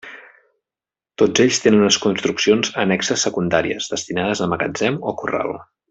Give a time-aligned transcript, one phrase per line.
[1.21, 5.57] Tots ells tenen unes construccions annexes secundàries, destinades a magatzem o corral.